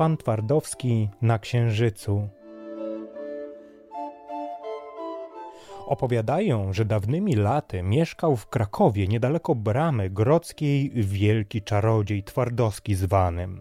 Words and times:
pan 0.00 0.16
Twardowski 0.16 1.08
na 1.22 1.38
Księżycu. 1.38 2.28
Opowiadają, 5.86 6.72
że 6.72 6.84
dawnymi 6.84 7.36
laty 7.36 7.82
mieszkał 7.82 8.36
w 8.36 8.46
Krakowie 8.46 9.08
niedaleko 9.08 9.54
bramy 9.54 10.10
grodzkiej 10.10 10.90
wielki 10.94 11.62
czarodziej 11.62 12.22
Twardowski 12.22 12.94
zwanym. 12.94 13.58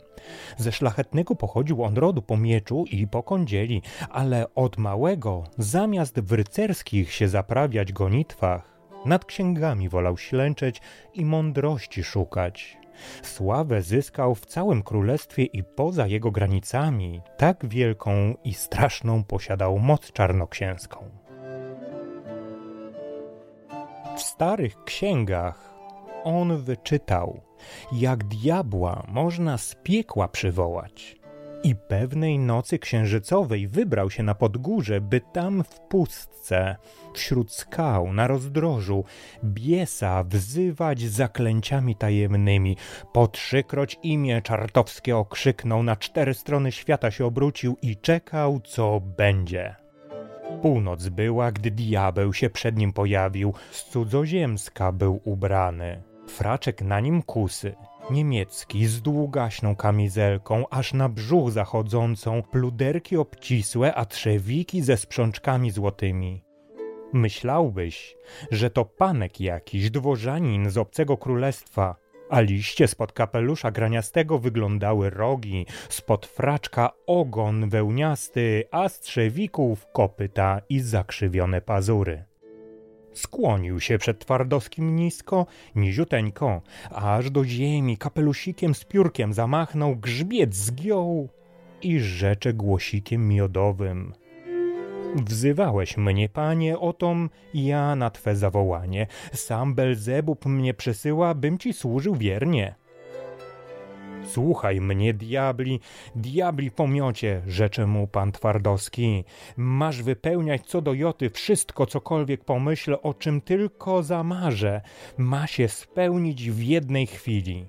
Ze 0.58 0.72
szlachetnego 0.72 1.36
pochodził 1.36 1.84
on 1.84 1.98
rodu 1.98 2.22
po 2.22 2.38
mieczu 2.38 2.86
i 2.92 3.08
po 3.08 3.24
kądzieli, 3.24 3.82
ale 4.10 4.46
od 4.56 4.78
małego, 4.78 5.44
zamiast 5.58 6.20
w 6.20 6.32
rycerskich 6.32 7.14
się 7.14 7.28
zaprawiać 7.28 7.94
gonitwach, 7.94 8.80
nad 9.06 9.26
księgami 9.26 9.90
wolał 9.90 10.18
ślęczeć 10.18 10.82
i 11.14 11.26
mądrości 11.26 12.04
szukać. 12.04 12.80
Sławę 13.24 13.82
zyskał 13.82 14.36
w 14.36 14.46
całym 14.46 14.84
królestwie 14.84 15.44
i 15.44 15.64
poza 15.64 16.08
jego 16.08 16.32
granicami. 16.32 17.22
Tak 17.38 17.66
wielką 17.68 18.36
i 18.44 18.54
straszną 18.54 19.24
posiadał 19.24 19.80
moc 19.80 20.12
czarnoksięską. 20.12 21.10
W 24.16 24.22
starych 24.22 24.84
księgach 24.84 25.74
on 26.24 26.58
wyczytał, 26.58 27.42
jak 27.92 28.24
diabła 28.24 29.04
można 29.08 29.58
z 29.58 29.76
piekła 29.84 30.28
przywołać. 30.28 31.19
I 31.64 31.76
pewnej 31.76 32.40
nocy 32.40 32.80
księżycowej 32.80 33.68
wybrał 33.68 34.10
się 34.10 34.24
na 34.24 34.36
podgórze, 34.36 35.02
by 35.02 35.22
tam 35.34 35.64
w 35.64 35.80
pustce, 35.80 36.76
wśród 37.14 37.52
skał, 37.54 38.14
na 38.14 38.28
rozdrożu, 38.28 39.04
biesa 39.44 40.24
wzywać 40.24 41.02
zaklęciami 41.02 41.96
tajemnymi. 41.96 42.78
Po 43.14 43.28
trzykroć 43.28 43.98
imię 44.04 44.42
czartowskie 44.42 45.18
okrzyknął, 45.18 45.84
na 45.84 45.96
cztery 45.96 46.34
strony 46.34 46.72
świata 46.72 47.12
się 47.12 47.26
obrócił 47.26 47.78
i 47.82 47.98
czekał, 47.98 48.60
co 48.60 49.02
będzie. 49.18 49.76
Północ 50.62 51.08
była, 51.10 51.52
gdy 51.52 51.72
diabeł 51.72 52.34
się 52.34 52.50
przed 52.50 52.78
nim 52.78 52.94
pojawił, 52.94 53.54
z 53.72 53.84
cudzoziemska 53.84 54.92
był 54.92 55.22
ubrany. 55.24 56.04
Fraczek 56.28 56.82
na 56.82 57.00
nim 57.00 57.22
kusy, 57.22 57.76
niemiecki 58.12 58.88
z 58.88 59.02
długaśną 59.02 59.76
kamizelką, 59.76 60.70
aż 60.70 60.94
na 60.94 61.10
brzuch 61.10 61.52
zachodzącą, 61.52 62.42
pluderki 62.42 63.18
obcisłe, 63.18 63.96
a 63.96 64.06
trzewiki 64.06 64.82
ze 64.82 64.98
sprzączkami 64.98 65.72
złotymi. 65.72 66.44
Myślałbyś, 67.14 68.16
że 68.52 68.70
to 68.70 68.86
panek 68.86 69.42
jakiś, 69.42 69.92
dworzanin 69.92 70.70
z 70.70 70.78
obcego 70.78 71.18
królestwa, 71.18 71.96
a 72.30 72.40
liście 72.42 72.88
spod 72.88 73.14
kapelusza 73.14 73.72
graniastego 73.72 74.40
wyglądały 74.40 75.10
rogi, 75.10 75.66
spod 75.90 76.26
fraczka 76.26 76.90
ogon 77.08 77.70
wełniasty, 77.70 78.64
a 78.72 78.90
z 78.90 79.00
trzewików 79.00 79.88
kopyta 79.94 80.62
i 80.70 80.80
zakrzywione 80.80 81.62
pazury. 81.62 82.29
Skłonił 83.20 83.80
się 83.80 83.98
przed 83.98 84.20
Twardowskim 84.20 84.96
nisko, 84.96 85.46
niziuteńko, 85.76 86.62
aż 86.92 87.32
do 87.32 87.46
ziemi 87.46 87.98
kapelusikiem 87.98 88.76
z 88.76 88.86
piórkiem 88.86 89.34
zamachnął, 89.34 89.96
grzbiet 89.96 90.56
zgiął 90.56 91.30
i 91.82 92.00
rzecze 92.00 92.54
głosikiem 92.54 93.28
miodowym. 93.28 94.14
Wzywałeś 95.16 95.98
mnie, 95.98 96.30
panie, 96.30 96.80
otom 96.80 97.30
ja 97.54 97.96
na 97.96 98.10
twe 98.10 98.36
zawołanie. 98.36 99.08
Sam 99.34 99.76
Belzebub 99.76 100.46
mnie 100.46 100.74
przesyła, 100.74 101.34
bym 101.34 101.58
ci 101.58 101.74
służył 101.74 102.16
wiernie. 102.16 102.76
Słuchaj 104.32 104.82
mnie, 104.82 105.14
diabli, 105.14 105.80
diabli 106.16 106.72
pomiocie, 106.72 107.42
rzecze 107.48 107.88
mu 107.88 108.08
pan 108.08 108.32
Twardowski. 108.32 109.24
Masz 109.58 110.04
wypełniać 110.04 110.66
co 110.66 110.82
do 110.82 110.94
joty 110.94 111.30
wszystko, 111.30 111.86
cokolwiek 111.86 112.46
pomyślę, 112.46 113.02
o 113.02 113.14
czym 113.14 113.42
tylko 113.42 114.04
zamarzę. 114.04 114.82
Ma 115.18 115.48
się 115.48 115.68
spełnić 115.68 116.52
w 116.52 116.64
jednej 116.64 117.08
chwili. 117.08 117.68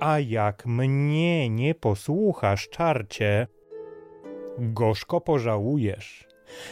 A 0.00 0.18
jak 0.18 0.66
mnie 0.66 1.50
nie 1.50 1.74
posłuchasz, 1.74 2.68
czarcie, 2.68 3.46
gorzko 4.58 5.20
pożałujesz. 5.20 6.28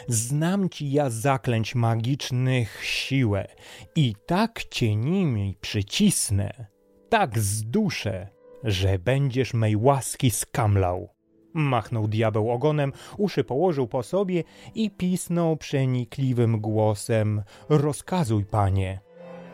Znam 0.07 0.69
ci 0.69 0.91
ja 0.91 1.09
zaklęć 1.09 1.75
magicznych 1.75 2.79
siłę 2.83 3.47
i 3.95 4.15
tak 4.25 4.63
cię 4.63 4.95
nimi 4.95 5.57
przycisnę, 5.61 6.67
tak 7.09 7.39
zduszę, 7.39 8.36
że 8.67 8.99
będziesz 8.99 9.53
mej 9.53 9.75
łaski 9.75 10.31
skamlał. 10.31 11.09
Machnął 11.53 12.07
diabeł 12.07 12.51
ogonem, 12.51 12.93
uszy 13.17 13.43
położył 13.43 13.87
po 13.87 14.03
sobie 14.03 14.43
i 14.75 14.91
pisnął 14.91 15.57
przenikliwym 15.57 16.61
głosem: 16.61 17.43
Rozkazuj, 17.69 18.45
panie. 18.45 18.99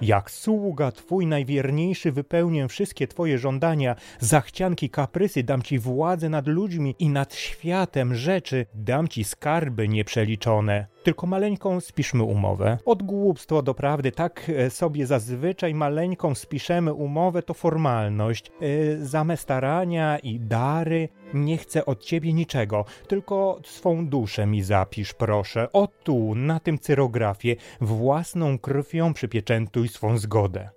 Jak 0.02 0.32
sługa 0.32 0.92
twój 0.92 1.28
najwierniejszy 1.28 2.12
wypełnię 2.12 2.68
wszystkie 2.68 3.08
twoje 3.08 3.38
żądania, 3.38 3.96
zachcianki, 4.20 4.90
kaprysy, 4.90 5.44
dam 5.44 5.62
ci 5.62 5.80
władzę 5.80 6.30
nad 6.30 6.48
ludźmi 6.48 6.96
i 7.00 7.10
nad 7.10 7.36
światem 7.36 8.16
rzeczy, 8.16 8.66
dam 8.74 9.08
ci 9.08 9.24
skarby 9.24 9.88
nieprzeliczone. 9.88 10.88
Tylko 11.04 11.28
maleńką 11.28 11.80
spiszmy 11.80 12.24
umowę. 12.24 12.78
Od 12.86 13.04
głupstwa 13.04 13.62
do 13.62 13.74
prawdy, 13.74 14.12
tak 14.12 14.50
e, 14.50 14.70
sobie 14.70 15.06
zazwyczaj 15.08 15.74
maleńką 15.74 16.36
spiszemy 16.36 16.94
umowę, 16.94 17.44
to 17.44 17.54
formalność. 17.54 18.52
Yy, 18.62 19.38
starania 19.38 20.20
i 20.20 20.40
dary, 20.40 21.10
nie 21.34 21.58
chcę 21.58 21.86
od 21.86 22.04
ciebie 22.04 22.34
niczego, 22.34 22.86
tylko 23.08 23.60
swą 23.66 24.08
duszę 24.08 24.46
mi 24.46 24.62
zapisz, 24.62 25.14
proszę. 25.14 25.72
O 25.74 25.88
tu, 25.88 26.36
na 26.36 26.60
tym 26.60 26.80
cyrografie, 26.80 27.56
własną 27.82 28.60
krwią 28.60 29.14
przypieczętuj 29.14 29.88
swą 29.88 30.18
zgodę. 30.18 30.70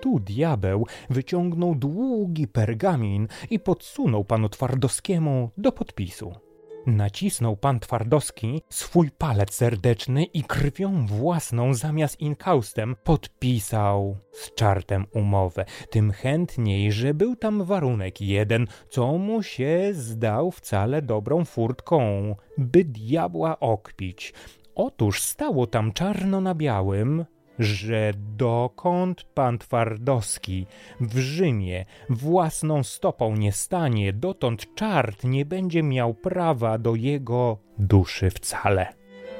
Tu 0.00 0.20
diabeł 0.20 0.86
wyciągnął 1.10 1.74
długi 1.74 2.48
pergamin 2.48 3.28
i 3.50 3.58
podsunął 3.58 4.24
panu 4.24 4.48
Twardowskiemu 4.48 5.50
do 5.56 5.72
podpisu. 5.72 6.49
Nacisnął 6.86 7.56
pan 7.56 7.80
Twardowski 7.80 8.62
swój 8.68 9.10
palec 9.10 9.54
serdeczny 9.54 10.24
i 10.24 10.42
krwią 10.42 11.06
własną 11.06 11.74
zamiast 11.74 12.20
inkaustem 12.20 12.96
podpisał 13.04 14.16
z 14.32 14.54
czartem 14.54 15.06
umowę. 15.12 15.64
Tym 15.90 16.12
chętniej, 16.12 16.92
że 16.92 17.14
był 17.14 17.36
tam 17.36 17.64
warunek 17.64 18.20
jeden, 18.20 18.66
co 18.88 19.18
mu 19.18 19.42
się 19.42 19.90
zdał 19.92 20.50
wcale 20.50 21.02
dobrą 21.02 21.44
furtką, 21.44 22.34
by 22.58 22.84
diabła 22.84 23.60
okpić. 23.60 24.32
Otóż 24.74 25.22
stało 25.22 25.66
tam 25.66 25.92
czarno 25.92 26.40
na 26.40 26.54
białym, 26.54 27.24
że 27.60 28.12
dokąd 28.36 29.24
pan 29.24 29.58
Twardowski 29.58 30.66
w 31.00 31.18
Rzymie 31.18 31.84
własną 32.10 32.82
stopą 32.82 33.36
nie 33.36 33.52
stanie, 33.52 34.12
dotąd 34.12 34.74
czart 34.74 35.24
nie 35.24 35.44
będzie 35.44 35.82
miał 35.82 36.14
prawa 36.14 36.78
do 36.78 36.94
jego 36.94 37.58
duszy 37.78 38.30
wcale. 38.30 38.94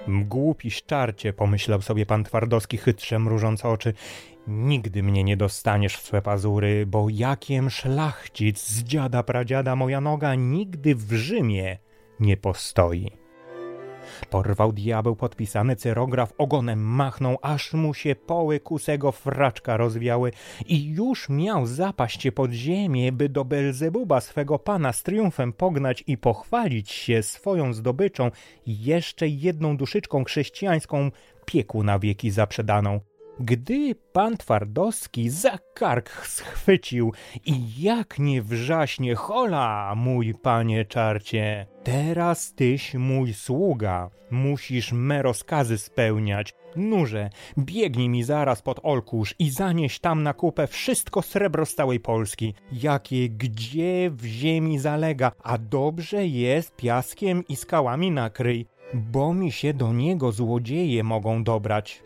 Głupi 0.09 0.71
szczarcie, 0.71 1.33
pomyślał 1.33 1.83
sobie 1.83 2.07
pan 2.07 2.25
Twardowski 2.25 2.77
chytrze 2.77 3.19
mrużąc 3.19 3.65
oczy. 3.65 3.95
Nigdy 4.47 5.03
mnie 5.03 5.25
nie 5.25 5.37
dostaniesz 5.37 5.97
w 5.97 6.07
swe 6.07 6.23
pazury, 6.23 6.87
bo 6.87 7.07
jakiem 7.11 7.71
szlachcic 7.71 8.67
z 8.67 8.83
dziada 8.83 9.23
pradziada 9.23 9.77
moja 9.77 10.01
noga 10.01 10.35
nigdy 10.35 10.95
w 10.95 11.13
Rzymie 11.13 11.79
nie 12.21 12.37
postoi. 12.37 13.20
Porwał 14.27 14.73
diabeł 14.73 15.17
podpisany 15.17 15.77
cyrograf, 15.77 16.33
ogonem 16.39 16.81
machnął, 16.81 17.39
aż 17.43 17.73
mu 17.73 17.95
się 17.95 18.15
poły 18.15 18.61
kusego 18.61 19.13
fraczka 19.13 19.77
rozwiały 19.77 20.33
i 20.67 20.89
już 20.89 21.29
miał 21.29 21.67
zapaść 21.67 22.31
pod 22.35 22.53
ziemię, 22.53 23.13
by 23.13 23.29
do 23.29 23.45
Belzebuba 23.45 24.21
swego 24.21 24.59
pana 24.59 24.93
z 24.93 25.03
triumfem 25.03 25.53
pognać 25.53 26.05
i 26.07 26.19
pochwalić 26.19 26.91
się 26.91 27.23
swoją 27.23 27.73
zdobyczą 27.73 28.31
jeszcze 28.67 29.29
jedną 29.29 29.77
duszyczką 29.77 30.25
chrześcijańską 30.25 31.11
pieku 31.45 31.83
na 31.83 31.99
wieki 31.99 32.31
zaprzedaną. 32.31 33.10
Gdy 33.43 33.95
pan 34.13 34.37
Twardowski 34.37 35.31
za 35.31 35.59
kark 35.75 36.27
schwycił 36.27 37.13
i 37.47 37.83
jak 37.83 38.19
nie 38.19 38.43
wrzaśnie, 38.43 39.15
hola, 39.15 39.95
mój 39.97 40.35
panie 40.35 40.85
czarcie, 40.85 41.67
teraz 41.85 42.55
tyś 42.55 42.95
mój 42.95 43.35
sługa, 43.35 44.11
musisz 44.31 44.93
me 44.93 45.23
rozkazy 45.23 45.79
spełniać. 45.79 46.55
Nurze, 46.77 47.31
biegnij 47.59 48.09
mi 48.09 48.23
zaraz 48.23 48.63
pod 48.63 48.81
Olkusz 48.83 49.35
i 49.39 49.51
zanieś 49.51 49.99
tam 49.99 50.23
na 50.23 50.35
kupę 50.35 50.67
wszystko 50.67 51.23
srebro 51.23 51.67
z 51.67 51.75
całej 51.75 52.01
Polski, 52.01 52.55
jakie 52.73 53.29
gdzie 53.29 54.11
w 54.11 54.25
ziemi 54.25 54.79
zalega, 54.79 55.33
a 55.43 55.59
dobrze 55.59 56.27
jest 56.27 56.77
piaskiem 56.77 57.45
i 57.49 57.57
skałami 57.57 58.11
nakryj, 58.11 58.67
bo 58.95 59.35
mi 59.35 59.53
się 59.53 59.75
do 59.75 59.93
niego 59.93 60.33
złodzieje 60.33 61.05
mogą 61.05 61.45
dobrać. 61.45 62.03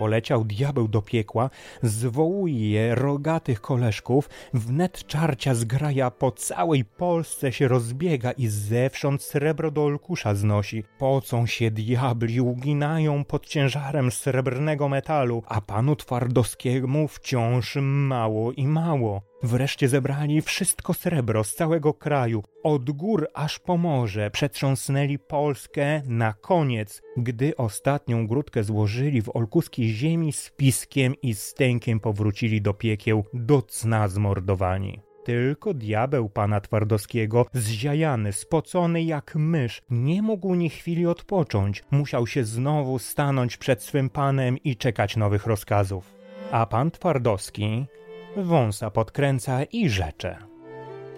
Poleciał 0.00 0.44
diabeł 0.44 0.88
do 0.88 1.02
piekła, 1.02 1.50
zwołuje 1.82 2.94
rogatych 2.94 3.60
koleżków, 3.60 4.28
wnet 4.54 5.06
czarcia 5.06 5.54
zgraja 5.54 6.10
po 6.10 6.32
całej 6.32 6.84
Polsce 6.84 7.52
się 7.52 7.68
rozbiega 7.68 8.32
i 8.32 8.46
zewsząd 8.46 9.22
srebro 9.22 9.70
do 9.70 9.84
olkusza 9.84 10.34
znosi. 10.34 10.84
Pocą 10.98 11.46
się 11.46 11.70
diabli, 11.70 12.40
uginają 12.40 13.24
pod 13.24 13.46
ciężarem 13.46 14.10
srebrnego 14.10 14.88
metalu, 14.88 15.42
a 15.46 15.60
panu 15.60 15.96
Twardowskiemu 15.96 17.08
wciąż 17.08 17.76
mało 17.80 18.52
i 18.52 18.66
mało. 18.66 19.29
Wreszcie 19.42 19.88
zebrali 19.88 20.42
wszystko 20.42 20.94
srebro 20.94 21.44
z 21.44 21.54
całego 21.54 21.94
kraju, 21.94 22.42
od 22.62 22.90
gór 22.90 23.28
aż 23.34 23.58
po 23.58 23.76
morze, 23.76 24.30
przetrząsnęli 24.30 25.18
Polskę 25.18 26.02
na 26.06 26.32
koniec, 26.32 27.02
gdy 27.16 27.56
ostatnią 27.56 28.26
grudkę 28.26 28.64
złożyli 28.64 29.22
w 29.22 29.36
olkuskiej 29.36 29.88
ziemi 29.88 30.32
z 30.32 30.50
piskiem 30.50 31.14
i 31.22 31.34
stękiem 31.34 32.00
powrócili 32.00 32.62
do 32.62 32.74
piekieł, 32.74 33.24
do 33.34 33.62
cna 33.62 34.08
zmordowani. 34.08 35.00
Tylko 35.24 35.74
diabeł 35.74 36.28
pana 36.28 36.60
Twardowskiego, 36.60 37.46
zziajany, 37.52 38.32
spocony 38.32 39.02
jak 39.02 39.34
mysz, 39.34 39.82
nie 39.90 40.22
mógł 40.22 40.54
ni 40.54 40.70
chwili 40.70 41.06
odpocząć. 41.06 41.84
Musiał 41.90 42.26
się 42.26 42.44
znowu 42.44 42.98
stanąć 42.98 43.56
przed 43.56 43.82
swym 43.82 44.10
panem 44.10 44.58
i 44.58 44.76
czekać 44.76 45.16
nowych 45.16 45.46
rozkazów. 45.46 46.14
A 46.50 46.66
pan 46.66 46.90
Twardowski 46.90 47.86
wąsa 48.36 48.90
podkręca 48.90 49.62
i 49.64 49.88
rzecze. 49.88 50.36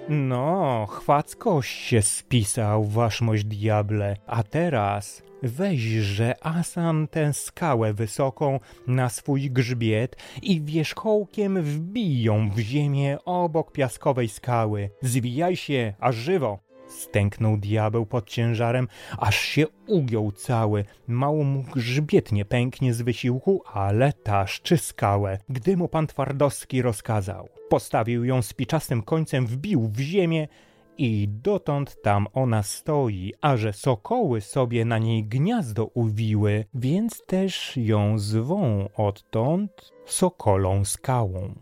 No, 0.08 0.86
chwackoś 0.90 1.68
się 1.68 2.02
spisał, 2.02 2.84
waszmość 2.84 3.44
diable, 3.44 4.16
a 4.26 4.42
teraz 4.42 5.22
weźże 5.42 6.34
Asan 6.46 7.08
tę 7.08 7.32
skałę 7.32 7.92
wysoką 7.92 8.60
na 8.86 9.08
swój 9.08 9.50
grzbiet 9.50 10.16
i 10.42 10.60
wierzchołkiem 10.60 11.62
wbiją 11.62 12.50
w 12.50 12.58
ziemię 12.58 13.18
obok 13.24 13.72
piaskowej 13.72 14.28
skały. 14.28 14.90
Zwijaj 15.02 15.56
się, 15.56 15.94
aż 16.00 16.14
żywo! 16.16 16.71
Stęknął 16.92 17.56
diabeł 17.56 18.06
pod 18.06 18.28
ciężarem, 18.28 18.88
aż 19.18 19.40
się 19.40 19.66
ugiął 19.86 20.32
cały. 20.32 20.84
Mało 21.06 21.44
mu 21.44 21.62
grzbiet 21.62 22.32
nie 22.32 22.44
pęknie 22.44 22.94
z 22.94 23.02
wysiłku, 23.02 23.62
ale 23.72 24.12
taszczy 24.12 24.76
skałę. 24.76 25.38
Gdy 25.48 25.76
mu 25.76 25.88
pan 25.88 26.06
Twardowski 26.06 26.82
rozkazał, 26.82 27.48
postawił 27.68 28.24
ją 28.24 28.42
spiczastym 28.42 29.02
końcem, 29.02 29.46
wbił 29.46 29.88
w 29.88 30.00
ziemię 30.00 30.48
i 30.98 31.28
dotąd 31.28 32.02
tam 32.02 32.26
ona 32.32 32.62
stoi, 32.62 33.32
a 33.40 33.56
że 33.56 33.72
sokoły 33.72 34.40
sobie 34.40 34.84
na 34.84 34.98
niej 34.98 35.24
gniazdo 35.24 35.84
uwiły, 35.94 36.64
więc 36.74 37.22
też 37.26 37.76
ją 37.76 38.18
zwą 38.18 38.88
odtąd 38.96 39.92
sokolą 40.06 40.84
skałą. 40.84 41.54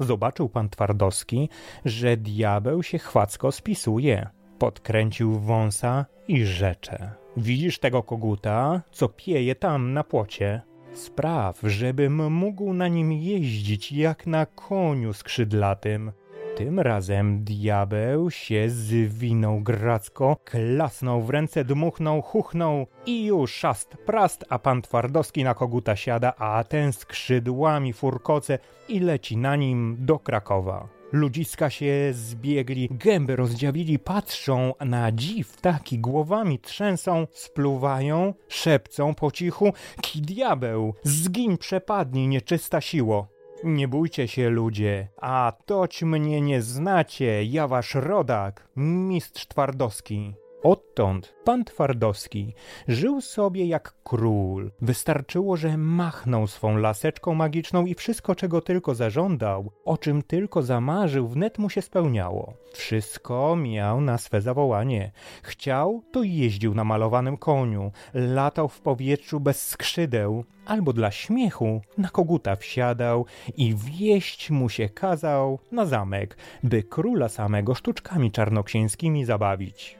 Zobaczył 0.00 0.48
pan 0.48 0.68
Twardowski, 0.68 1.48
że 1.84 2.16
diabeł 2.16 2.82
się 2.82 2.98
chwacko 2.98 3.52
spisuje. 3.52 4.39
Podkręcił 4.60 5.38
wąsa 5.38 6.06
i 6.28 6.44
rzecze. 6.44 7.10
Widzisz 7.36 7.78
tego 7.78 8.02
koguta, 8.02 8.82
co 8.92 9.08
pieje 9.08 9.54
tam 9.54 9.92
na 9.92 10.04
płocie? 10.04 10.60
Spraw, 10.92 11.60
żebym 11.62 12.32
mógł 12.32 12.72
na 12.72 12.88
nim 12.88 13.12
jeździć 13.12 13.92
jak 13.92 14.26
na 14.26 14.46
koniu 14.46 15.12
skrzydlatym. 15.12 16.12
Tym 16.56 16.80
razem 16.80 17.44
diabeł 17.44 18.30
się 18.30 18.70
zwinął 18.70 19.60
gracko, 19.60 20.36
klasnął 20.44 21.22
w 21.22 21.30
ręce, 21.30 21.64
dmuchnął, 21.64 22.22
chuchnął 22.22 22.86
i 23.06 23.24
już 23.24 23.54
szast 23.54 23.96
prast, 24.06 24.44
a 24.48 24.58
pan 24.58 24.82
Twardowski 24.82 25.44
na 25.44 25.54
koguta 25.54 25.96
siada, 25.96 26.34
a 26.38 26.64
ten 26.64 26.92
skrzydłami 26.92 27.92
furkoce 27.92 28.58
i 28.88 29.00
leci 29.00 29.36
na 29.36 29.56
nim 29.56 29.96
do 30.00 30.18
Krakowa. 30.18 30.99
Ludziska 31.12 31.70
się 31.70 32.10
zbiegli, 32.12 32.88
gęby 32.90 33.36
rozdziawili, 33.36 33.98
patrzą 33.98 34.74
na 34.80 35.12
dziw, 35.12 35.60
taki 35.60 35.98
głowami 35.98 36.58
trzęsą, 36.58 37.26
spluwają, 37.32 38.34
szepcą 38.48 39.14
po 39.14 39.30
cichu, 39.30 39.72
ki 40.00 40.22
diabeł, 40.22 40.94
zgiń 41.02 41.58
przepadnij 41.58 42.28
nieczysta 42.28 42.80
siło. 42.80 43.28
Nie 43.64 43.88
bójcie 43.88 44.28
się 44.28 44.50
ludzie, 44.50 45.08
a 45.16 45.52
toć 45.66 46.02
mnie 46.02 46.40
nie 46.40 46.62
znacie, 46.62 47.44
ja 47.44 47.68
wasz 47.68 47.94
rodak, 47.94 48.68
mistrz 48.76 49.46
Twardowski. 49.46 50.34
Odtąd 50.62 51.34
pan 51.44 51.64
Twardowski 51.64 52.54
żył 52.88 53.20
sobie 53.20 53.66
jak 53.66 53.94
król. 54.04 54.70
Wystarczyło, 54.80 55.56
że 55.56 55.76
machnął 55.76 56.46
swą 56.46 56.76
laseczką 56.76 57.34
magiczną 57.34 57.86
i 57.86 57.94
wszystko, 57.94 58.34
czego 58.34 58.60
tylko 58.60 58.94
zażądał, 58.94 59.72
o 59.84 59.98
czym 59.98 60.22
tylko 60.22 60.62
zamarzył, 60.62 61.28
wnet 61.28 61.58
mu 61.58 61.70
się 61.70 61.82
spełniało. 61.82 62.52
Wszystko 62.72 63.56
miał 63.56 64.00
na 64.00 64.18
swe 64.18 64.40
zawołanie. 64.40 65.12
Chciał, 65.42 66.02
to 66.12 66.22
jeździł 66.22 66.74
na 66.74 66.84
malowanym 66.84 67.36
koniu, 67.36 67.92
latał 68.14 68.68
w 68.68 68.80
powietrzu 68.80 69.40
bez 69.40 69.68
skrzydeł, 69.68 70.44
albo 70.66 70.92
dla 70.92 71.10
śmiechu 71.10 71.80
na 71.98 72.08
koguta 72.08 72.56
wsiadał 72.56 73.26
i 73.56 73.74
wieść 73.74 74.50
mu 74.50 74.68
się 74.68 74.88
kazał 74.88 75.58
na 75.72 75.86
zamek, 75.86 76.36
by 76.62 76.82
króla 76.82 77.28
samego 77.28 77.74
sztuczkami 77.74 78.32
czarnoksięskimi 78.32 79.24
zabawić. 79.24 79.99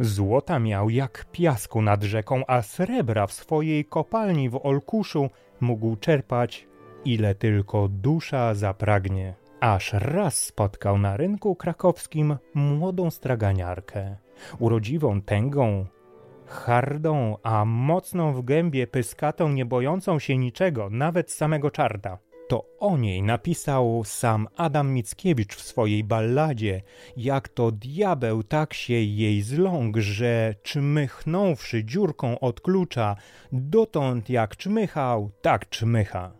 Złota 0.00 0.58
miał 0.58 0.90
jak 0.90 1.26
piasku 1.32 1.82
nad 1.82 2.02
rzeką, 2.02 2.42
a 2.46 2.62
srebra 2.62 3.26
w 3.26 3.32
swojej 3.32 3.84
kopalni 3.84 4.50
w 4.50 4.66
Olkuszu 4.66 5.30
mógł 5.60 5.96
czerpać 5.96 6.68
ile 7.04 7.34
tylko 7.34 7.88
dusza 7.88 8.54
zapragnie. 8.54 9.34
Aż 9.60 9.92
raz 9.92 10.40
spotkał 10.40 10.98
na 10.98 11.16
rynku 11.16 11.56
krakowskim 11.56 12.36
młodą 12.54 13.10
straganiarkę, 13.10 14.16
urodziwą 14.58 15.22
tęgą, 15.22 15.86
hardą, 16.46 17.36
a 17.42 17.64
mocną 17.64 18.32
w 18.32 18.44
gębie 18.44 18.86
pyskatą, 18.86 19.48
nie 19.48 19.64
bojącą 19.64 20.18
się 20.18 20.38
niczego, 20.38 20.90
nawet 20.90 21.32
samego 21.32 21.70
czarda. 21.70 22.18
To 22.48 22.64
o 22.78 22.96
niej 22.96 23.22
napisał 23.22 24.02
sam 24.04 24.48
Adam 24.56 24.92
Mickiewicz 24.92 25.54
w 25.54 25.62
swojej 25.62 26.04
balladzie, 26.04 26.82
jak 27.16 27.48
to 27.48 27.72
diabeł 27.72 28.42
tak 28.42 28.74
się 28.74 28.94
jej 28.94 29.42
zląkł, 29.42 30.00
że 30.00 30.54
czmychnąwszy 30.62 31.84
dziurką 31.84 32.40
od 32.40 32.60
klucza, 32.60 33.16
dotąd 33.52 34.30
jak 34.30 34.56
czmychał, 34.56 35.30
tak 35.42 35.68
czmycha. 35.68 36.32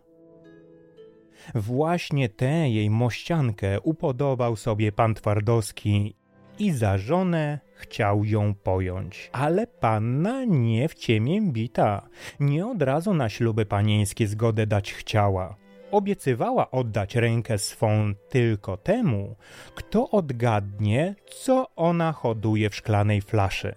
Właśnie 1.55 2.29
tę 2.29 2.69
jej 2.69 2.89
mościankę 2.89 3.81
upodobał 3.81 4.55
sobie 4.55 4.91
pan 4.91 5.15
Twardowski 5.15 6.15
i 6.59 6.71
za 6.71 6.97
żonę 6.97 7.59
chciał 7.75 8.25
ją 8.25 8.53
pojąć. 8.53 9.29
Ale 9.33 9.67
panna 9.67 10.45
nie 10.45 10.89
w 10.89 10.95
ciemię 10.95 11.41
bita, 11.41 12.09
nie 12.39 12.67
od 12.67 12.81
razu 12.81 13.13
na 13.13 13.29
śluby 13.29 13.65
panieńskie 13.65 14.27
zgodę 14.27 14.67
dać 14.67 14.93
chciała 14.93 15.68
obiecywała 15.91 16.71
oddać 16.71 17.15
rękę 17.15 17.57
swą 17.57 18.13
tylko 18.29 18.77
temu, 18.77 19.35
kto 19.75 20.09
odgadnie, 20.09 21.15
co 21.25 21.67
ona 21.75 22.11
hoduje 22.11 22.69
w 22.69 22.75
szklanej 22.75 23.21
flaszy. 23.21 23.75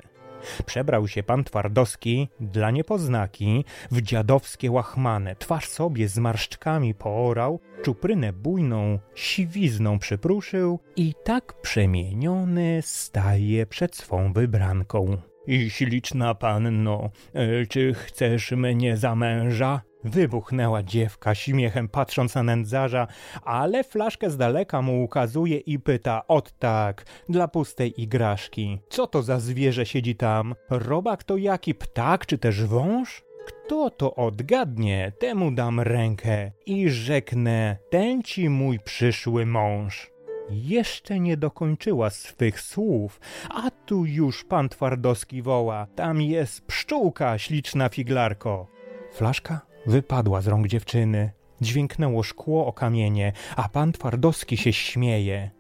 Przebrał 0.66 1.08
się 1.08 1.22
pan 1.22 1.44
Twardowski 1.44 2.28
dla 2.40 2.70
niepoznaki 2.70 3.64
w 3.90 4.02
dziadowskie 4.02 4.70
łachmane, 4.70 5.36
twarz 5.36 5.68
sobie 5.68 6.08
z 6.08 6.18
marszczkami 6.18 6.94
poorał, 6.94 7.60
czuprynę 7.82 8.32
bujną 8.32 8.98
siwizną 9.14 9.98
przypruszył 9.98 10.78
i 10.96 11.14
tak 11.24 11.60
przemieniony 11.60 12.80
staje 12.82 13.66
przed 13.66 13.96
swą 13.96 14.32
wybranką. 14.32 15.16
I 15.46 15.70
śliczna 15.70 16.34
panno, 16.34 17.10
czy 17.68 17.94
chcesz 17.94 18.52
mnie 18.52 18.96
za 18.96 19.14
męża? 19.14 19.82
Wybuchnęła 20.04 20.82
dziewka, 20.82 21.34
śmiechem 21.34 21.88
patrząc 21.88 22.34
na 22.34 22.42
nędzarza, 22.42 23.06
ale 23.44 23.84
flaszkę 23.84 24.30
z 24.30 24.36
daleka 24.36 24.82
mu 24.82 25.04
ukazuje 25.04 25.58
i 25.58 25.78
pyta, 25.78 26.26
ot 26.28 26.58
tak, 26.58 27.04
dla 27.28 27.48
pustej 27.48 28.02
igraszki. 28.02 28.80
Co 28.88 29.06
to 29.06 29.22
za 29.22 29.40
zwierzę 29.40 29.86
siedzi 29.86 30.16
tam? 30.16 30.54
Robak 30.70 31.24
to 31.24 31.36
jaki 31.36 31.74
ptak, 31.74 32.26
czy 32.26 32.38
też 32.38 32.64
wąż? 32.64 33.24
Kto 33.46 33.90
to 33.90 34.14
odgadnie, 34.14 35.12
temu 35.18 35.50
dam 35.50 35.80
rękę 35.80 36.50
i 36.66 36.90
rzeknę, 36.90 37.76
ten 37.90 38.22
ci 38.22 38.48
mój 38.48 38.78
przyszły 38.78 39.46
mąż. 39.46 40.10
Jeszcze 40.50 41.20
nie 41.20 41.36
dokończyła 41.36 42.10
swych 42.10 42.60
słów, 42.60 43.20
a 43.50 43.70
tu 43.70 44.04
już 44.04 44.44
pan 44.44 44.68
Twardowski 44.68 45.42
woła. 45.42 45.86
Tam 45.94 46.22
jest 46.22 46.66
pszczółka, 46.66 47.38
śliczna 47.38 47.88
figlarko. 47.88 48.66
Flaszka 49.12 49.71
wypadła 49.86 50.40
z 50.40 50.46
rąk 50.46 50.66
dziewczyny. 50.66 51.30
Dźwięknęło 51.60 52.22
szkło 52.22 52.66
o 52.66 52.72
kamienie, 52.72 53.32
a 53.56 53.68
pan 53.68 53.92
Twardowski 53.92 54.56
się 54.56 54.72
śmieje. 54.72 55.50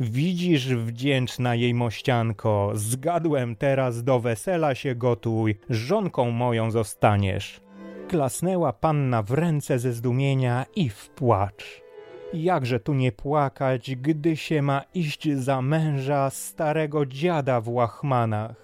Widzisz, 0.00 0.74
wdzięczna 0.74 1.54
jej 1.54 1.74
mościanko, 1.74 2.72
zgadłem 2.74 3.56
teraz 3.56 4.04
do 4.04 4.20
wesela 4.20 4.74
się 4.74 4.94
gotuj, 4.94 5.58
żonką 5.70 6.30
moją 6.30 6.70
zostaniesz. 6.70 7.60
Klasnęła 8.08 8.72
panna 8.72 9.22
w 9.22 9.30
ręce 9.30 9.78
ze 9.78 9.92
zdumienia 9.92 10.66
i 10.76 10.88
w 10.88 11.10
płacz. 11.10 11.82
Jakże 12.34 12.80
tu 12.80 12.94
nie 12.94 13.12
płakać, 13.12 13.96
gdy 13.96 14.36
się 14.36 14.62
ma 14.62 14.82
iść 14.94 15.28
za 15.32 15.62
męża 15.62 16.30
starego 16.30 17.06
dziada 17.06 17.60
w 17.60 17.68
łachmanach. 17.68 18.63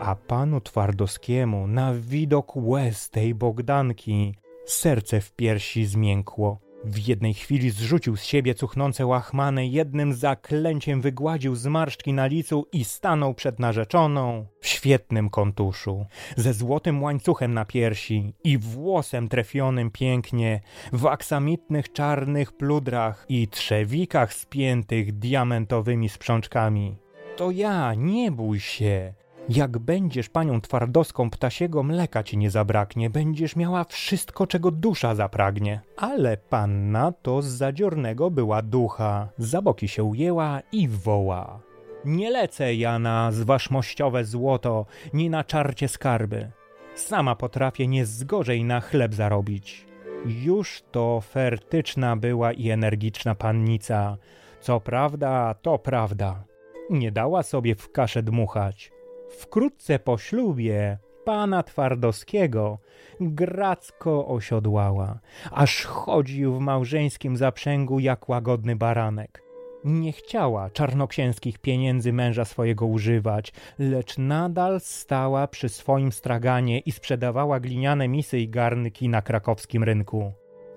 A 0.00 0.14
panu 0.14 0.60
Twardowskiemu 0.60 1.66
na 1.66 1.94
widok 1.94 2.56
łez 2.56 3.10
tej 3.10 3.34
Bogdanki 3.34 4.34
serce 4.66 5.20
w 5.20 5.32
piersi 5.32 5.86
zmiękło. 5.86 6.58
W 6.84 7.08
jednej 7.08 7.34
chwili 7.34 7.70
zrzucił 7.70 8.16
z 8.16 8.24
siebie 8.24 8.54
cuchnące 8.54 9.06
łachmany, 9.06 9.66
jednym 9.66 10.14
zaklęciem 10.14 11.00
wygładził 11.00 11.54
zmarszczki 11.54 12.12
na 12.12 12.26
licu 12.26 12.66
i 12.72 12.84
stanął 12.84 13.34
przed 13.34 13.58
narzeczoną 13.58 14.46
w 14.60 14.66
świetnym 14.66 15.30
kontuszu, 15.30 16.06
ze 16.36 16.54
złotym 16.54 17.02
łańcuchem 17.02 17.54
na 17.54 17.64
piersi 17.64 18.34
i 18.44 18.58
włosem 18.58 19.28
trefionym 19.28 19.90
pięknie, 19.90 20.60
w 20.92 21.06
aksamitnych 21.06 21.92
czarnych 21.92 22.52
pludrach 22.52 23.26
i 23.28 23.48
trzewikach 23.48 24.34
spiętych 24.34 25.18
diamentowymi 25.18 26.08
sprzączkami. 26.08 26.96
To 27.36 27.50
ja, 27.50 27.94
nie 27.94 28.30
bój 28.30 28.60
się, 28.60 29.14
jak 29.48 29.78
będziesz 29.78 30.28
panią 30.28 30.60
twardoską, 30.60 31.30
ptasiego 31.30 31.82
mleka 31.82 32.22
ci 32.22 32.36
nie 32.38 32.50
zabraknie, 32.50 33.10
będziesz 33.10 33.56
miała 33.56 33.84
wszystko, 33.84 34.46
czego 34.46 34.70
dusza 34.70 35.14
zapragnie. 35.14 35.80
Ale 35.96 36.36
panna 36.36 37.12
to 37.12 37.42
z 37.42 37.46
zadziornego 37.46 38.30
była 38.30 38.62
ducha, 38.62 39.28
za 39.38 39.62
boki 39.62 39.88
się 39.88 40.04
ujęła 40.04 40.60
i 40.72 40.88
woła. 40.88 41.60
Nie 42.04 42.30
lecę 42.30 42.74
ja 42.74 42.98
na 42.98 43.32
zwaszmościowe 43.32 44.24
złoto, 44.24 44.86
ni 45.14 45.30
na 45.30 45.44
czarcie 45.44 45.88
skarby. 45.88 46.50
Sama 46.94 47.36
potrafię 47.36 47.86
nie 47.86 48.06
zgorzej 48.06 48.64
na 48.64 48.80
chleb 48.80 49.14
zarobić. 49.14 49.86
Już 50.26 50.82
to 50.90 51.20
fertyczna 51.20 52.16
była 52.16 52.52
i 52.52 52.70
energiczna 52.70 53.34
pannica. 53.34 54.16
Co 54.60 54.80
prawda, 54.80 55.54
to 55.62 55.78
prawda. 55.78 56.44
Nie 56.90 57.12
dała 57.12 57.42
sobie 57.42 57.74
w 57.74 57.92
kaszę 57.92 58.22
dmuchać 58.22 58.93
Wkrótce 59.38 59.98
po 59.98 60.18
ślubie 60.18 60.98
pana 61.24 61.62
Twardowskiego 61.62 62.78
gracko 63.20 64.26
osiodłała, 64.26 65.18
aż 65.50 65.84
chodził 65.84 66.54
w 66.54 66.60
małżeńskim 66.60 67.36
zaprzęgu 67.36 67.98
jak 68.00 68.28
łagodny 68.28 68.76
baranek. 68.76 69.42
Nie 69.84 70.12
chciała 70.12 70.70
czarnoksięskich 70.70 71.58
pieniędzy 71.58 72.12
męża 72.12 72.44
swojego 72.44 72.86
używać, 72.86 73.52
lecz 73.78 74.18
nadal 74.18 74.80
stała 74.80 75.46
przy 75.48 75.68
swoim 75.68 76.12
straganie 76.12 76.78
i 76.78 76.92
sprzedawała 76.92 77.60
gliniane 77.60 78.08
misy 78.08 78.38
i 78.38 78.48
garnki 78.48 79.08
na 79.08 79.22
krakowskim 79.22 79.84
rynku. 79.84 80.32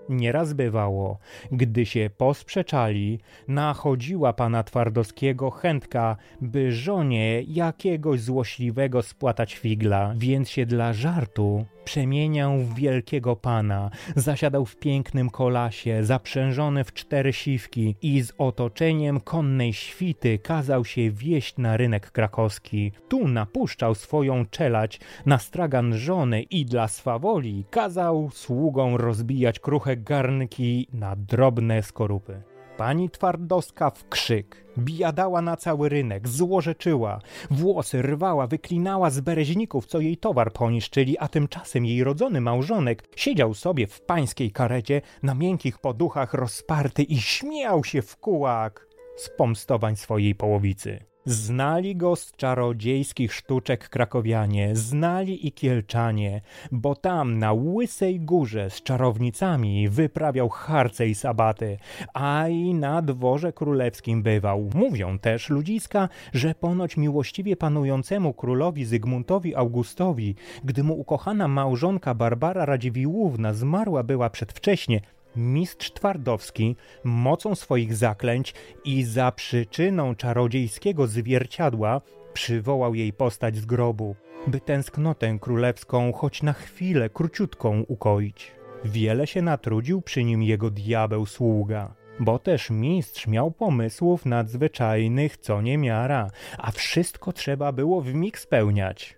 Nieraz 0.10 0.54
bywało, 0.54 1.20
gdy 1.52 1.86
się 1.86 2.10
posprzeczali, 2.18 3.20
nachodziła 3.48 4.34
pana 4.34 4.64
Twardowskiego 4.64 5.52
chętka, 5.52 6.18
by 6.42 6.72
żonie 6.72 7.42
jakiegoś 7.42 8.22
złośliwego 8.22 9.02
spłatać 9.02 9.56
figla, 9.56 10.14
więc 10.18 10.50
się 10.50 10.66
dla 10.66 10.94
żartu 10.94 11.66
przemieniał 11.88 12.58
w 12.58 12.76
wielkiego 12.76 13.36
pana, 13.36 13.90
zasiadał 14.16 14.66
w 14.66 14.76
pięknym 14.76 15.30
kolasie, 15.30 16.04
zaprzężony 16.04 16.84
w 16.84 16.94
cztery 16.94 17.34
siwki 17.34 17.96
i 18.02 18.22
z 18.22 18.34
otoczeniem 18.38 19.20
konnej 19.20 19.74
świty 19.74 20.40
kazał 20.40 20.86
się 20.86 21.12
wieść 21.12 21.58
na 21.58 21.78
rynek 21.78 22.12
krakowski. 22.12 22.92
Tu 23.10 23.28
napuszczał 23.28 23.96
swoją 23.96 24.46
czelać 24.46 25.00
na 25.26 25.38
stragan 25.40 25.98
żony 25.98 26.42
i 26.42 26.66
dla 26.66 26.88
swawoli 26.88 27.66
kazał 27.70 28.30
sługom 28.34 28.96
rozbijać 28.96 29.60
kruche 29.60 29.97
garnki 29.98 30.88
na 30.94 31.16
drobne 31.16 31.84
skorupy. 31.84 32.42
Pani 32.78 33.10
Twardowska 33.10 33.90
w 33.90 34.10
krzyk, 34.10 34.66
bijadała 34.78 35.42
na 35.42 35.58
cały 35.58 35.90
rynek, 35.90 36.28
złorzeczyła, 36.28 37.20
włosy 37.52 38.02
rwała, 38.02 38.48
wyklinała 38.48 39.10
z 39.10 39.20
bereźników, 39.20 39.86
co 39.86 40.00
jej 40.00 40.18
towar 40.18 40.54
poniszczyli, 40.54 41.18
a 41.20 41.28
tymczasem 41.28 41.86
jej 41.86 42.04
rodzony 42.04 42.42
małżonek 42.42 43.04
siedział 43.16 43.54
sobie 43.54 43.88
w 43.88 44.02
pańskiej 44.02 44.52
karecie 44.52 45.02
na 45.24 45.34
miękkich 45.34 45.80
poduchach 45.80 46.34
rozparty 46.34 47.04
i 47.04 47.18
śmiał 47.18 47.84
się 47.84 48.02
w 48.02 48.18
kułak 48.18 48.88
z 49.16 49.30
pomstowań 49.30 49.96
swojej 49.96 50.36
połowicy. 50.36 51.06
Znali 51.30 51.96
go 51.96 52.16
z 52.16 52.32
czarodziejskich 52.32 53.34
sztuczek 53.34 53.90
krakowianie, 53.90 54.76
znali 54.76 55.48
i 55.48 55.52
kielczanie, 55.52 56.42
bo 56.72 56.96
tam 56.96 57.40
na 57.40 57.54
Łysej 57.54 58.20
Górze 58.20 58.70
z 58.70 58.84
czarownicami 58.84 59.90
wyprawiał 59.90 60.50
harce 60.50 61.08
i 61.08 61.16
sabaty, 61.16 61.78
a 62.14 62.48
i 62.48 62.74
na 62.74 63.02
dworze 63.02 63.54
królewskim 63.54 64.24
bywał. 64.24 64.70
Mówią 64.76 65.20
też 65.20 65.50
ludziska, 65.50 66.10
że 66.34 66.56
ponoć 66.56 66.98
miłościwie 66.98 67.56
panującemu 67.56 68.34
królowi 68.34 68.86
Zygmuntowi 68.86 69.56
Augustowi, 69.56 70.36
gdy 70.64 70.84
mu 70.84 71.00
ukochana 71.00 71.48
małżonka 71.48 72.14
Barbara 72.14 72.66
Radziwiłłówna 72.66 73.54
zmarła 73.54 74.04
była 74.04 74.30
przedwcześnie, 74.30 75.02
mistrz 75.38 75.92
Twardowski 75.92 76.76
mocą 77.04 77.56
swoich 77.56 77.96
zaklęć 77.96 78.54
i 78.86 79.04
za 79.04 79.32
przyczyną 79.32 80.16
czarodziejskiego 80.16 81.08
zwierciadła 81.08 82.02
przywołał 82.34 82.96
jej 82.96 83.14
postać 83.14 83.58
z 83.58 83.66
grobu, 83.66 84.16
by 84.48 84.60
tęsknotę 84.60 85.38
królewską 85.42 86.14
choć 86.14 86.44
na 86.44 86.54
chwilę 86.54 87.10
króciutką 87.10 87.84
ukoić. 87.88 88.52
Wiele 88.86 89.28
się 89.28 89.42
natrudził 89.42 90.02
przy 90.02 90.24
nim 90.24 90.44
jego 90.44 90.70
diabeł 90.70 91.26
sługa 91.26 91.96
bo 92.20 92.40
też 92.40 92.70
mistrz 92.70 93.28
miał 93.28 93.52
pomysłów 93.52 94.26
nadzwyczajnych 94.26 95.38
co 95.38 95.62
niemiara, 95.62 96.30
a 96.58 96.72
wszystko 96.72 97.34
trzeba 97.34 97.72
było 97.72 98.02
w 98.02 98.14
mig 98.14 98.40
spełniać. 98.40 99.18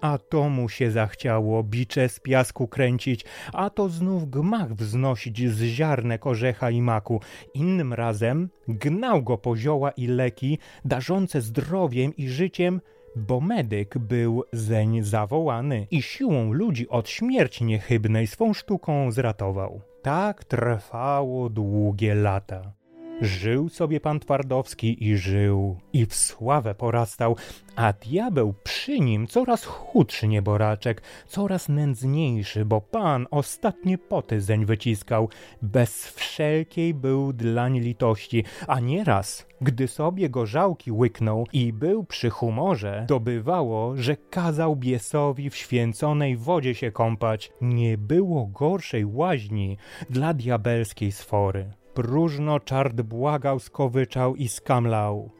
A 0.00 0.18
to 0.18 0.48
mu 0.48 0.68
się 0.68 0.90
zachciało 0.90 1.62
bicze 1.62 2.08
z 2.08 2.20
piasku 2.20 2.68
kręcić, 2.68 3.24
a 3.52 3.70
to 3.70 3.88
znów 3.88 4.30
gmach 4.30 4.74
wznosić 4.74 5.50
z 5.50 5.62
ziarnek 5.62 6.26
orzecha 6.26 6.70
i 6.70 6.82
maku. 6.82 7.20
Innym 7.54 7.92
razem 7.92 8.48
gnał 8.68 9.22
go 9.22 9.38
po 9.38 9.56
zioła 9.56 9.90
i 9.90 10.06
leki, 10.06 10.58
darzące 10.84 11.40
zdrowiem 11.40 12.16
i 12.16 12.28
życiem, 12.28 12.80
bo 13.16 13.40
medyk 13.40 13.98
był 13.98 14.44
zeń 14.52 15.02
zawołany 15.02 15.86
i 15.90 16.02
siłą 16.02 16.52
ludzi 16.52 16.88
od 16.88 17.08
śmierci 17.08 17.64
niechybnej 17.64 18.26
swą 18.26 18.54
sztuką 18.54 19.12
zratował. 19.12 19.80
Tak 20.02 20.44
trwało 20.44 21.48
długie 21.48 22.14
lata. 22.14 22.79
Żył 23.20 23.68
sobie 23.68 24.00
pan 24.00 24.20
Twardowski 24.20 25.08
i 25.08 25.16
żył, 25.16 25.76
i 25.92 26.06
w 26.06 26.14
sławę 26.14 26.74
porastał, 26.74 27.36
a 27.76 27.92
diabeł 27.92 28.54
przy 28.62 29.00
nim 29.00 29.26
coraz 29.26 29.64
chudszy 29.64 30.28
nieboraczek, 30.28 31.02
coraz 31.26 31.68
nędzniejszy, 31.68 32.64
bo 32.64 32.80
pan 32.80 33.26
ostatnie 33.30 33.98
poty 33.98 34.40
zeń 34.40 34.64
wyciskał, 34.64 35.28
bez 35.62 36.06
wszelkiej 36.06 36.94
był 36.94 37.32
dlań 37.32 37.78
litości, 37.78 38.44
a 38.66 38.80
nieraz, 38.80 39.46
gdy 39.60 39.88
sobie 39.88 40.30
gorzałki 40.30 40.92
łyknął 40.92 41.46
i 41.52 41.72
był 41.72 42.04
przy 42.04 42.30
humorze, 42.30 43.04
to 43.08 43.20
bywało, 43.20 43.96
że 43.96 44.16
kazał 44.16 44.76
biesowi 44.76 45.50
w 45.50 45.56
święconej 45.56 46.36
wodzie 46.36 46.74
się 46.74 46.92
kąpać. 46.92 47.52
Nie 47.60 47.98
było 47.98 48.46
gorszej 48.46 49.04
łaźni 49.04 49.76
dla 50.10 50.34
diabelskiej 50.34 51.12
sfory. 51.12 51.79
Próżno 51.94 52.60
czart 52.60 53.02
błagał, 53.02 53.58
skowyczał 53.58 54.36
i 54.36 54.48
skamlał. 54.48 55.30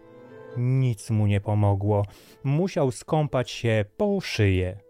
Nic 0.57 1.11
mu 1.11 1.26
nie 1.26 1.40
pomogło. 1.40 2.04
Musiał 2.45 2.90
skąpać 2.90 3.50
się 3.50 3.85
po 3.97 4.21
szyję. 4.21 4.80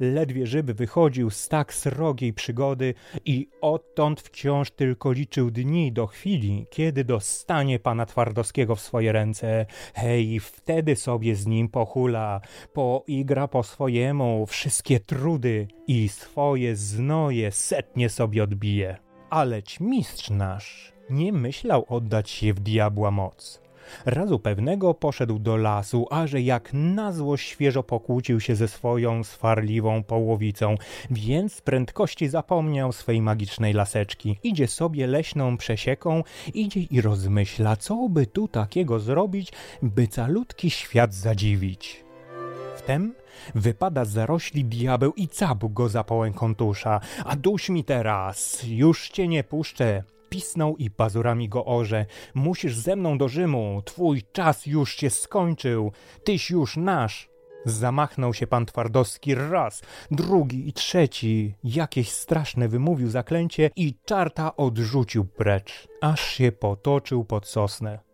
Ledwie 0.00 0.46
żywy 0.46 0.74
wychodził 0.74 1.30
z 1.30 1.48
tak 1.48 1.74
srogiej 1.74 2.32
przygody 2.32 2.94
i 3.24 3.48
odtąd 3.60 4.20
wciąż 4.20 4.70
tylko 4.70 5.12
liczył 5.12 5.50
dni 5.50 5.92
do 5.92 6.06
chwili, 6.06 6.66
kiedy 6.70 7.04
dostanie 7.04 7.78
pana 7.78 8.06
Twardowskiego 8.06 8.76
w 8.76 8.80
swoje 8.80 9.12
ręce. 9.12 9.66
Hej, 9.94 10.40
wtedy 10.40 10.96
sobie 10.96 11.36
z 11.36 11.46
nim 11.46 11.68
pochula, 11.68 12.40
poigra 12.72 13.48
po 13.48 13.62
swojemu 13.62 14.46
wszystkie 14.46 15.00
trudy 15.00 15.68
i 15.86 16.08
swoje 16.08 16.76
znoje 16.76 17.50
setnie 17.52 18.08
sobie 18.08 18.42
odbije. 18.42 19.09
Aleć 19.30 19.80
mistrz 19.80 20.30
nasz 20.30 20.92
nie 21.10 21.32
myślał 21.32 21.84
oddać 21.88 22.30
się 22.30 22.54
w 22.54 22.60
diabła 22.60 23.10
moc. 23.10 23.60
Razu 24.06 24.38
pewnego 24.38 24.94
poszedł 24.94 25.38
do 25.38 25.56
lasu, 25.56 26.06
a 26.10 26.26
że 26.26 26.40
jak 26.40 26.70
na 26.72 27.12
złość 27.12 27.48
świeżo 27.48 27.82
pokłócił 27.82 28.40
się 28.40 28.56
ze 28.56 28.68
swoją 28.68 29.24
swarliwą 29.24 30.02
połowicą, 30.02 30.74
więc 31.10 31.60
prędkości 31.60 32.28
zapomniał 32.28 32.92
swej 32.92 33.22
magicznej 33.22 33.72
laseczki. 33.72 34.38
Idzie 34.42 34.66
sobie 34.66 35.06
leśną 35.06 35.56
przesieką, 35.56 36.22
idzie 36.54 36.80
i 36.80 37.00
rozmyśla, 37.00 37.76
co 37.76 38.08
by 38.08 38.26
tu 38.26 38.48
takiego 38.48 39.00
zrobić, 39.00 39.52
by 39.82 40.08
calutki 40.08 40.70
świat 40.70 41.14
zadziwić. 41.14 42.04
Wtem 42.76 43.14
Wypada 43.54 44.04
z 44.04 44.10
zarośli 44.10 44.64
diabeł 44.64 45.12
i 45.12 45.28
cabu 45.28 45.68
go 45.68 45.88
za 45.88 46.04
połęką 46.04 46.54
tusza. 46.54 47.00
A 47.24 47.36
duś 47.36 47.68
mi 47.68 47.84
teraz, 47.84 48.62
już 48.66 49.08
cię 49.08 49.28
nie 49.28 49.44
puszczę. 49.44 50.02
Pisnął 50.28 50.76
i 50.76 50.90
pazurami 50.90 51.48
go 51.48 51.64
orze. 51.64 52.06
Musisz 52.34 52.76
ze 52.76 52.96
mną 52.96 53.18
do 53.18 53.28
Rzymu, 53.28 53.82
twój 53.84 54.22
czas 54.32 54.66
już 54.66 54.96
się 54.96 55.10
skończył, 55.10 55.92
tyś 56.24 56.50
już 56.50 56.76
nasz. 56.76 57.30
Zamachnął 57.64 58.34
się 58.34 58.46
pan 58.46 58.66
Twardowski 58.66 59.34
raz, 59.34 59.82
drugi 60.10 60.68
i 60.68 60.72
trzeci. 60.72 61.54
Jakieś 61.64 62.10
straszne 62.10 62.68
wymówił 62.68 63.10
zaklęcie 63.10 63.70
i 63.76 63.94
czarta 64.04 64.56
odrzucił 64.56 65.24
precz, 65.24 65.88
aż 66.00 66.20
się 66.20 66.52
potoczył 66.52 67.24
pod 67.24 67.46
sosnę. 67.46 68.09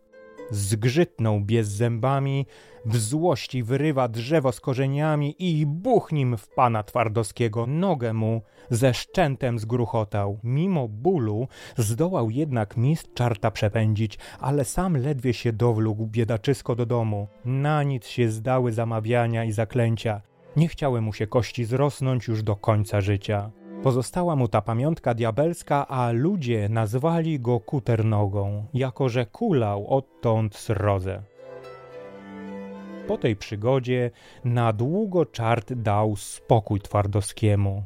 Zgrzytnął 0.51 1.41
biez 1.41 1.67
zębami, 1.67 2.45
w 2.85 2.97
złości 2.97 3.63
wyrywa 3.63 4.07
drzewo 4.07 4.51
z 4.51 4.59
korzeniami 4.59 5.35
i 5.39 5.65
buch 5.65 6.11
nim 6.11 6.37
w 6.37 6.47
pana 6.47 6.83
Twardowskiego. 6.83 7.67
Nogę 7.67 8.13
mu 8.13 8.41
ze 8.69 8.93
szczętem 8.93 9.59
zgruchotał. 9.59 10.39
Mimo 10.43 10.87
bólu 10.87 11.47
zdołał 11.77 12.29
jednak 12.29 12.77
mistrz 12.77 13.09
czarta 13.13 13.51
przepędzić, 13.51 14.19
ale 14.39 14.65
sam 14.65 14.97
ledwie 14.97 15.33
się 15.33 15.53
dowlógł 15.53 16.07
biedaczysko 16.07 16.75
do 16.75 16.85
domu. 16.85 17.27
Na 17.45 17.83
nic 17.83 18.07
się 18.07 18.29
zdały 18.29 18.71
zamawiania 18.71 19.43
i 19.43 19.51
zaklęcia. 19.51 20.21
Nie 20.55 20.67
chciały 20.67 21.01
mu 21.01 21.13
się 21.13 21.27
kości 21.27 21.65
zrosnąć 21.65 22.27
już 22.27 22.43
do 22.43 22.55
końca 22.55 23.01
życia. 23.01 23.51
Pozostała 23.83 24.35
mu 24.35 24.47
ta 24.47 24.61
pamiątka 24.61 25.13
diabelska, 25.13 25.87
a 25.87 26.11
ludzie 26.11 26.69
nazwali 26.69 27.39
go 27.39 27.59
kuternogą, 27.59 28.65
jako 28.73 29.09
że 29.09 29.25
kulał 29.25 29.87
odtąd 29.87 30.55
srodze. 30.55 31.21
Po 33.07 33.17
tej 33.17 33.35
przygodzie 33.35 34.11
na 34.45 34.73
długo 34.73 35.25
czart 35.25 35.73
dał 35.73 36.15
spokój 36.15 36.81
Twardowskiemu. 36.81 37.83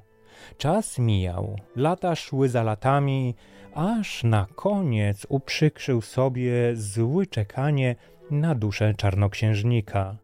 Czas 0.58 1.00
mijał, 1.00 1.56
lata 1.76 2.16
szły 2.16 2.50
za 2.50 2.64
latami, 2.64 3.36
aż 3.74 4.24
na 4.24 4.48
koniec 4.56 5.26
uprzykrzył 5.30 6.02
sobie 6.02 6.76
zły 6.76 7.28
czekanie 7.28 7.96
na 8.32 8.56
duszę 8.56 8.94
czarnoksiężnika. 8.94 10.18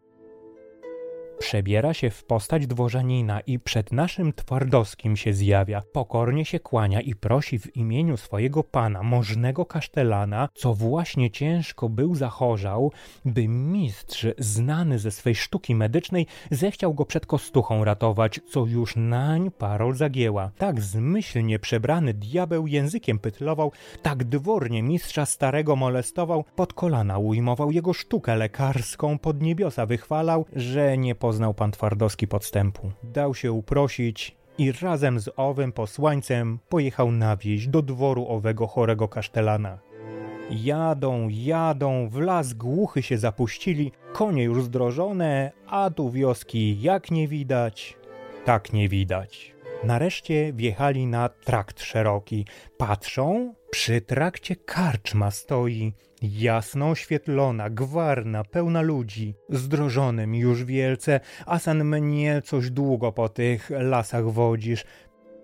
Przebiera 1.38 1.94
się 1.94 2.10
w 2.10 2.24
postać 2.24 2.66
dworzanina 2.66 3.40
i 3.40 3.58
przed 3.58 3.92
naszym 3.92 4.32
Twardowskim 4.32 5.16
się 5.16 5.32
zjawia. 5.32 5.82
Pokornie 5.92 6.44
się 6.44 6.60
kłania 6.60 7.00
i 7.00 7.14
prosi 7.14 7.58
w 7.58 7.76
imieniu 7.76 8.16
swojego 8.16 8.64
pana, 8.64 9.02
możnego 9.02 9.66
kasztelana, 9.66 10.48
co 10.54 10.74
właśnie 10.74 11.30
ciężko 11.30 11.88
był 11.88 12.14
zachorzał, 12.14 12.92
by 13.24 13.48
mistrz 13.48 14.26
znany 14.38 14.98
ze 14.98 15.10
swej 15.10 15.34
sztuki 15.34 15.74
medycznej 15.74 16.26
zechciał 16.50 16.94
go 16.94 17.04
przed 17.04 17.26
kostuchą 17.26 17.84
ratować, 17.84 18.40
co 18.50 18.66
już 18.66 18.96
nań 18.96 19.50
parol 19.50 19.94
zagięła. 19.94 20.50
Tak 20.58 20.80
zmyślnie 20.80 21.58
przebrany 21.58 22.14
diabeł 22.14 22.66
językiem 22.66 23.18
pytlował, 23.18 23.72
tak 24.02 24.24
dwornie 24.24 24.82
mistrza 24.82 25.26
starego 25.26 25.76
molestował, 25.76 26.44
pod 26.56 26.72
kolana 26.72 27.18
ujmował 27.18 27.70
jego 27.70 27.92
sztukę 27.92 28.36
lekarską, 28.36 29.18
pod 29.18 29.42
niebiosa 29.42 29.86
wychwalał, 29.86 30.44
że 30.56 30.98
nie 30.98 31.14
po 31.14 31.27
poznał 31.28 31.54
pan 31.54 31.70
Twardowski 31.70 32.28
podstępu. 32.28 32.92
Dał 33.02 33.34
się 33.34 33.52
uprosić 33.52 34.36
i 34.58 34.72
razem 34.72 35.20
z 35.20 35.30
owym 35.36 35.72
posłańcem 35.72 36.58
pojechał 36.68 37.12
na 37.12 37.36
wieś 37.36 37.66
do 37.66 37.82
dworu 37.82 38.28
owego 38.28 38.66
chorego 38.66 39.08
kasztelana. 39.08 39.78
Jadą, 40.50 41.28
jadą, 41.28 42.08
w 42.08 42.18
las 42.20 42.54
głuchy 42.54 43.02
się 43.02 43.18
zapuścili, 43.18 43.92
konie 44.12 44.42
już 44.42 44.64
zdrożone, 44.64 45.52
a 45.66 45.90
tu 45.90 46.10
wioski 46.10 46.82
jak 46.82 47.10
nie 47.10 47.28
widać, 47.28 47.96
tak 48.44 48.72
nie 48.72 48.88
widać. 48.88 49.54
Nareszcie 49.84 50.52
wjechali 50.52 51.06
na 51.06 51.28
trakt 51.28 51.80
szeroki. 51.80 52.46
Patrzą, 52.76 53.54
przy 53.70 54.00
trakcie 54.00 54.56
karczma 54.56 55.30
stoi, 55.30 55.92
jasno 56.22 56.90
oświetlona, 56.90 57.70
gwarna, 57.70 58.44
pełna 58.44 58.80
ludzi. 58.80 59.34
Zdrożonym 59.48 60.34
już 60.34 60.64
wielce, 60.64 61.20
a 61.46 61.58
san 61.58 61.84
mnie 61.84 62.42
coś 62.44 62.70
długo 62.70 63.12
po 63.12 63.28
tych 63.28 63.70
lasach 63.70 64.30
wodzisz. 64.30 64.84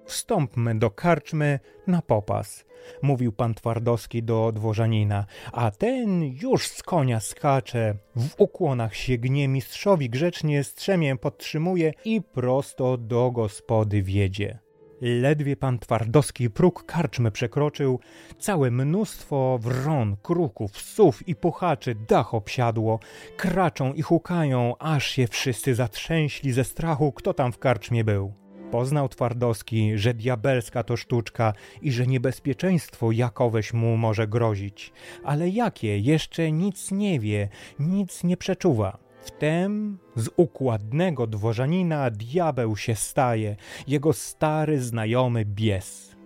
Wstąpmy 0.07 0.75
do 0.75 0.91
karczmy 0.91 1.61
na 1.87 2.03
popas, 2.03 2.65
mówił 3.03 3.33
pan 3.33 3.55
Twardowski 3.55 4.23
do 4.23 4.53
dworzanina, 4.53 5.27
a 5.53 5.71
ten 5.71 6.23
już 6.23 6.69
z 6.69 6.83
konia 6.83 7.21
skacze, 7.21 7.95
w 8.17 8.35
ukłonach 8.39 8.95
się 8.97 9.19
gnie 9.19 9.49
mistrzowi 9.49 10.11
grzecznie 10.11 10.65
strzemię 10.65 11.17
podtrzymuje 11.17 11.93
i 12.05 12.23
prosto 12.23 12.97
do 12.97 13.31
gospody 13.31 14.03
wiedzie. 14.03 14.64
Ledwie 15.07 15.57
pan 15.57 15.79
Twardowski 15.79 16.51
próg 16.51 16.85
karczmy 16.87 17.31
przekroczył, 17.31 18.01
całe 18.39 18.71
mnóstwo 18.71 19.59
wron, 19.63 20.17
kruków, 20.23 20.81
sów 20.81 21.29
i 21.29 21.35
puchaczy 21.35 21.95
dach 22.09 22.35
obsiadło, 22.35 23.01
kraczą 23.37 23.93
i 23.93 24.03
hukają, 24.03 24.79
aż 24.79 25.07
się 25.07 25.27
wszyscy 25.27 25.75
zatrzęśli 25.75 26.53
ze 26.53 26.65
strachu, 26.65 27.13
kto 27.13 27.35
tam 27.35 27.53
w 27.53 27.59
karczmie 27.59 28.05
był. 28.05 28.33
Poznał 28.71 29.09
Twardowski, 29.09 29.99
że 29.99 30.15
diabelska 30.15 30.83
to 30.83 30.97
sztuczka 30.97 31.53
i 31.83 31.93
że 31.93 32.07
niebezpieczeństwo 32.07 33.13
jakoweś 33.13 33.73
mu 33.73 33.97
może 33.97 34.29
grozić. 34.29 34.93
Ale 35.25 35.49
jakie? 35.49 35.99
Jeszcze 35.99 36.53
nic 36.53 36.91
nie 36.91 37.21
wie, 37.21 37.49
nic 37.79 38.25
nie 38.25 38.37
przeczuwa. 38.37 39.04
Wtem 39.25 39.99
z 40.17 40.29
układnego 40.37 41.27
dworzanina 41.27 42.11
diabeł 42.11 42.77
się 42.77 42.95
staje, 42.95 43.57
jego 43.87 44.13
stary 44.13 44.81
znajomy 44.81 45.45
bies. 45.45 46.17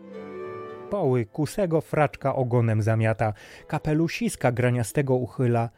Poły 0.90 1.26
kusego 1.26 1.80
fraczka 1.80 2.36
ogonem 2.36 2.82
zamiata, 2.82 3.32
kapelusiska 3.66 4.52
graniastego 4.52 5.14
uchyla, 5.14 5.70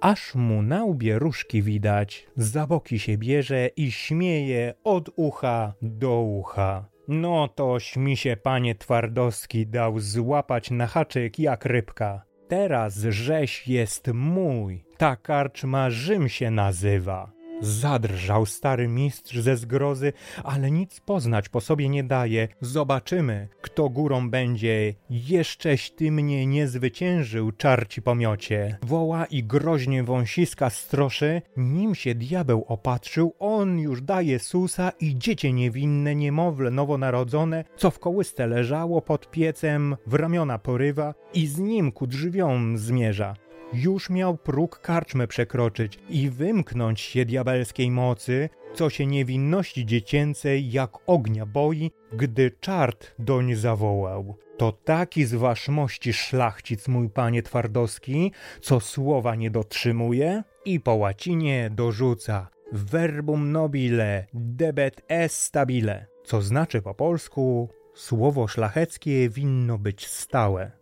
aż 0.00 0.34
mu 0.34 0.62
na 0.62 0.84
łbie 0.84 1.18
różki 1.18 1.62
widać, 1.62 2.26
za 2.36 2.66
boki 2.66 2.98
się 2.98 3.18
bierze 3.18 3.70
i 3.76 3.92
śmieje 3.92 4.74
od 4.84 5.10
ucha 5.16 5.74
do 5.82 6.20
ucha. 6.20 6.84
No 7.08 7.48
to 7.48 7.76
mi 7.96 8.16
się 8.16 8.36
panie 8.36 8.74
Twardowski 8.74 9.66
dał 9.66 9.98
złapać 9.98 10.70
na 10.70 10.86
haczyk 10.86 11.38
jak 11.38 11.64
rybka. 11.64 12.27
Teraz 12.48 12.94
rzeź 12.98 13.68
jest 13.68 14.08
mój, 14.14 14.84
ta 14.96 15.16
karczma 15.16 15.90
Rzym 15.90 16.28
się 16.28 16.50
nazywa. 16.50 17.37
Zadrżał 17.60 18.46
stary 18.46 18.88
mistrz 18.88 19.38
ze 19.38 19.56
zgrozy, 19.56 20.12
ale 20.44 20.70
nic 20.70 21.00
poznać 21.00 21.48
po 21.48 21.60
sobie 21.60 21.88
nie 21.88 22.04
daje. 22.04 22.48
Zobaczymy, 22.60 23.48
kto 23.60 23.88
górą 23.88 24.30
będzie. 24.30 24.94
Jeszcześ 25.10 25.90
ty 25.90 26.12
mnie 26.12 26.46
nie 26.46 26.68
zwyciężył, 26.68 27.52
czarci 27.52 28.02
pomiocie. 28.02 28.78
Woła 28.82 29.24
i 29.24 29.44
groźnie 29.44 30.04
wąsiska 30.04 30.70
stroszy. 30.70 31.42
Nim 31.56 31.94
się 31.94 32.14
diabeł 32.14 32.64
opatrzył, 32.68 33.34
on 33.38 33.78
już 33.78 34.02
daje 34.02 34.38
susa 34.38 34.92
i 35.00 35.18
dziecię 35.18 35.52
niewinne, 35.52 36.14
niemowlę 36.14 36.70
nowonarodzone, 36.70 37.64
co 37.76 37.90
w 37.90 37.98
kołysce 37.98 38.46
leżało 38.46 39.02
pod 39.02 39.30
piecem, 39.30 39.96
w 40.06 40.14
ramiona 40.14 40.58
porywa 40.58 41.14
i 41.34 41.46
z 41.46 41.58
nim 41.58 41.92
ku 41.92 42.06
drzwiom 42.06 42.78
zmierza. 42.78 43.34
Już 43.72 44.10
miał 44.10 44.36
próg 44.36 44.80
karczmy 44.80 45.26
przekroczyć 45.26 45.98
i 46.08 46.30
wymknąć 46.30 47.00
się 47.00 47.24
diabelskiej 47.24 47.90
mocy, 47.90 48.48
co 48.74 48.90
się 48.90 49.06
niewinności 49.06 49.86
dziecięcej 49.86 50.72
jak 50.72 50.90
ognia 51.06 51.46
boi, 51.46 51.90
gdy 52.12 52.50
czart 52.60 53.14
doń 53.18 53.54
zawołał. 53.54 54.36
To 54.56 54.72
taki 54.72 55.24
z 55.24 55.34
waszmości 55.34 56.12
szlachcic, 56.12 56.88
mój 56.88 57.10
panie 57.10 57.42
Twardowski, 57.42 58.32
co 58.60 58.80
słowa 58.80 59.34
nie 59.34 59.50
dotrzymuje 59.50 60.42
i 60.64 60.80
po 60.80 60.94
łacinie 60.94 61.70
dorzuca 61.74 62.48
verbum 62.72 63.52
nobile 63.52 64.26
debet 64.34 65.02
est 65.08 65.36
stabile, 65.36 66.06
co 66.24 66.42
znaczy 66.42 66.82
po 66.82 66.94
polsku 66.94 67.68
słowo 67.94 68.48
szlacheckie 68.48 69.28
winno 69.28 69.78
być 69.78 70.06
stałe. 70.06 70.77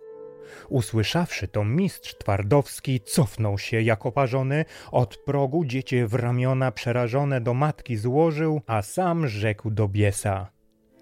Usłyszawszy 0.68 1.48
to, 1.48 1.64
mistrz 1.64 2.14
Twardowski 2.14 3.00
cofnął 3.00 3.58
się 3.58 3.82
jak 3.82 4.06
oparzony, 4.06 4.64
od 4.92 5.16
progu 5.16 5.64
dziecię 5.64 6.06
w 6.06 6.14
ramiona 6.14 6.72
przerażone 6.72 7.40
do 7.40 7.54
matki 7.54 7.96
złożył, 7.96 8.60
a 8.66 8.82
sam 8.82 9.28
rzekł 9.28 9.70
do 9.70 9.88
biesa. 9.88 10.50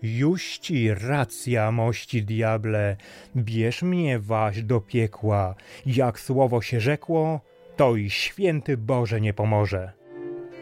Juści 0.03 0.95
racja, 0.95 1.73
mości 1.73 2.23
diable, 2.23 2.97
bierz 3.37 3.83
mnie 3.83 4.19
waś 4.19 4.63
do 4.63 4.81
piekła. 4.81 5.55
Jak 5.87 6.21
słowo 6.21 6.63
się 6.63 6.81
rzekło, 6.81 7.41
to 7.77 7.97
i 7.97 8.11
święty 8.11 8.77
Boże 8.77 9.21
nie 9.21 9.35
pomoże. 9.35 10.04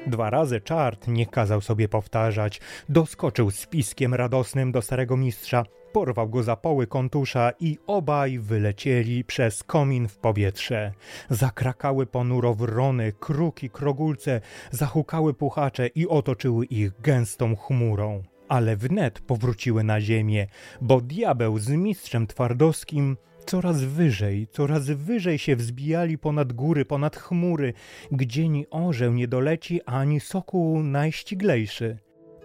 Dwa 0.06 0.30
razy 0.30 0.60
czart 0.60 1.08
nie 1.08 1.26
kazał 1.26 1.60
sobie 1.60 1.88
powtarzać, 1.88 2.60
doskoczył 2.88 3.50
z 3.50 3.66
piskiem 3.66 4.14
radosnym 4.14 4.72
do 4.72 4.82
starego 4.82 5.16
mistrza. 5.16 5.64
porwał 5.92 6.28
go 6.28 6.42
za 6.42 6.56
poły 6.56 6.86
kontusza 6.86 7.52
i 7.60 7.78
obaj 7.86 8.38
wylecieli 8.38 9.24
przez 9.24 9.64
komin 9.64 10.08
w 10.08 10.18
powietrze. 10.18 10.92
Zakrakały 11.30 12.06
ponuro 12.06 12.54
wrony, 12.54 13.12
kruki, 13.20 13.70
krogulce, 13.70 14.40
zahukały 14.70 15.34
puchacze 15.34 15.86
i 15.86 16.08
otoczyły 16.08 16.64
ich 16.64 17.00
gęstą 17.00 17.56
chmurą. 17.56 18.22
Ale 18.48 18.76
wnet 18.76 19.20
powróciły 19.20 19.84
na 19.84 20.00
ziemię, 20.00 20.46
bo 20.80 21.00
diabeł 21.00 21.58
z 21.58 21.68
mistrzem 21.68 22.26
twardowskim 22.26 23.16
coraz 23.46 23.85
wyżej, 23.85 24.48
coraz 24.50 24.87
wyżej 24.87 25.38
się 25.38 25.57
wzbijali 25.57 26.18
ponad 26.18 26.52
góry, 26.52 26.85
ponad 26.85 27.16
chmury, 27.16 27.72
gdzie 28.12 28.48
ni 28.48 28.70
orzeł 28.70 29.12
nie 29.12 29.28
doleci, 29.28 29.81
ani 29.83 30.20
sokół 30.20 30.83
najściglejszy. 30.83 31.98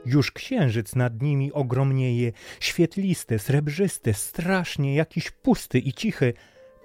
Już 0.06 0.32
księżyc 0.32 0.96
nad 0.96 1.22
nimi 1.22 1.54
ogromnieje, 1.54 2.32
świetlisty, 2.60 3.40
srebrzysty, 3.40 4.14
strasznie 4.14 4.96
jakiś 4.96 5.32
pusty 5.32 5.80
i 5.80 5.94
cichy. 5.94 6.34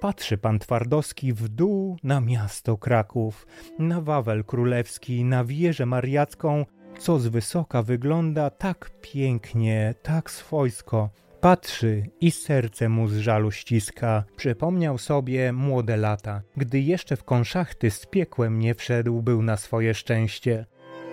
Patrzy 0.01 0.39
pan 0.39 0.59
Twardowski 0.59 1.33
w 1.33 1.49
dół 1.49 1.97
na 2.03 2.21
miasto 2.21 2.77
Kraków, 2.77 3.47
na 3.79 4.01
Wawel 4.01 4.45
Królewski, 4.45 5.25
na 5.25 5.45
wieżę 5.45 5.87
mariacką, 5.87 6.67
co 6.99 7.19
z 7.19 7.27
wysoka 7.27 7.83
wygląda 7.83 8.51
tak 8.51 8.91
pięknie, 9.01 9.95
tak 10.03 10.31
swojsko. 10.31 11.11
Patrzy 11.43 12.07
i 12.21 12.31
serce 12.31 12.89
mu 12.89 13.09
z 13.09 13.17
żalu 13.17 13.51
ściska. 13.51 14.25
Przypomniał 14.37 14.99
sobie 14.99 15.53
młode 15.53 15.97
lata, 15.97 16.43
gdy 16.57 16.81
jeszcze 16.81 17.17
w 17.17 17.25
konszachty 17.25 17.91
z 17.91 18.07
piekłem 18.07 18.59
nie 18.59 18.75
wszedł 18.75 19.23
był 19.23 19.43
na 19.43 19.57
swoje 19.57 19.95
szczęście. 19.95 20.67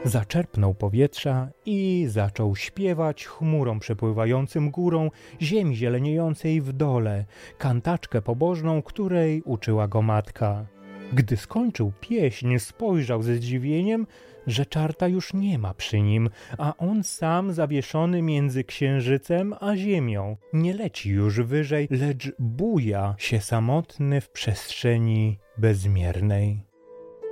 Zaczerpnął 0.05 0.73
powietrza 0.73 1.49
i 1.65 2.05
zaczął 2.09 2.55
śpiewać 2.55 3.25
chmurą 3.25 3.79
przepływającym 3.79 4.71
górą 4.71 5.11
ziemi 5.41 5.75
zieleniejącej 5.75 6.61
w 6.61 6.73
dole, 6.73 7.25
kantaczkę 7.57 8.21
pobożną, 8.21 8.81
której 8.81 9.41
uczyła 9.45 9.87
go 9.87 10.01
matka. 10.01 10.65
Gdy 11.13 11.37
skończył 11.37 11.91
pieśń, 12.01 12.59
spojrzał 12.59 13.23
ze 13.23 13.35
zdziwieniem, 13.35 14.07
że 14.49 14.65
czarta 14.65 15.07
już 15.07 15.33
nie 15.33 15.59
ma 15.59 15.73
przy 15.73 16.01
nim, 16.01 16.29
a 16.57 16.77
on 16.77 17.03
sam 17.03 17.53
zawieszony 17.53 18.21
między 18.21 18.63
księżycem 18.63 19.53
a 19.59 19.75
ziemią. 19.75 20.37
Nie 20.53 20.73
leci 20.73 21.09
już 21.09 21.41
wyżej, 21.41 21.87
lecz 21.91 22.31
buja 22.39 23.15
się 23.17 23.41
samotny 23.41 24.21
w 24.21 24.29
przestrzeni 24.29 25.39
bezmiernej. 25.57 26.69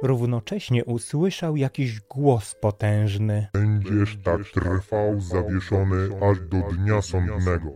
Równocześnie 0.03 0.85
usłyszał 0.85 1.55
jakiś 1.55 2.01
głos 2.01 2.55
potężny. 2.55 3.47
Będziesz 3.53 4.17
tak 4.23 4.41
trwał 4.53 5.21
zawieszony 5.21 6.09
aż 6.31 6.39
do 6.39 6.57
dnia 6.75 7.01
sądnego. 7.01 7.73